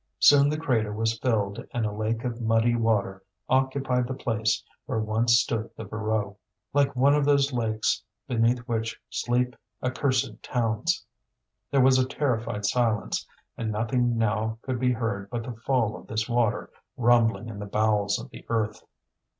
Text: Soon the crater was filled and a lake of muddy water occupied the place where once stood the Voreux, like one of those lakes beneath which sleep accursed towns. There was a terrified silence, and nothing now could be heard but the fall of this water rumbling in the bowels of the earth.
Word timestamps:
Soon 0.17 0.49
the 0.49 0.57
crater 0.57 0.91
was 0.91 1.19
filled 1.19 1.63
and 1.75 1.85
a 1.85 1.91
lake 1.91 2.23
of 2.23 2.41
muddy 2.41 2.73
water 2.75 3.23
occupied 3.47 4.07
the 4.07 4.15
place 4.15 4.63
where 4.87 4.97
once 4.97 5.35
stood 5.35 5.69
the 5.77 5.83
Voreux, 5.83 6.35
like 6.73 6.95
one 6.95 7.13
of 7.13 7.23
those 7.23 7.53
lakes 7.53 8.01
beneath 8.27 8.57
which 8.67 8.99
sleep 9.11 9.55
accursed 9.83 10.41
towns. 10.41 11.05
There 11.69 11.81
was 11.81 11.99
a 11.99 12.07
terrified 12.07 12.65
silence, 12.65 13.27
and 13.55 13.71
nothing 13.71 14.17
now 14.17 14.57
could 14.63 14.79
be 14.79 14.91
heard 14.93 15.29
but 15.29 15.43
the 15.43 15.51
fall 15.53 15.95
of 15.95 16.07
this 16.07 16.27
water 16.27 16.71
rumbling 16.97 17.47
in 17.49 17.59
the 17.59 17.67
bowels 17.67 18.17
of 18.17 18.31
the 18.31 18.43
earth. 18.49 18.83